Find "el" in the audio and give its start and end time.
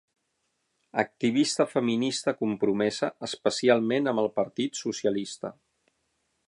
4.25-4.33